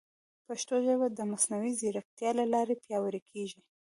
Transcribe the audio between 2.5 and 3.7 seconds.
لارې پیاوړې کیږي.